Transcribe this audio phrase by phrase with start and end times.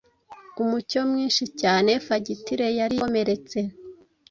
[0.61, 3.57] Umucyo mwinshi cyane fagitire yari yakomeretse